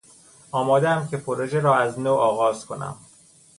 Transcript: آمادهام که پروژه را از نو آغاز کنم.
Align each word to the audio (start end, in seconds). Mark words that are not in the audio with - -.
آمادهام 0.51 1.07
که 1.07 1.17
پروژه 1.17 1.59
را 1.59 1.75
از 1.75 1.99
نو 1.99 2.13
آغاز 2.13 2.65
کنم. 2.65 2.95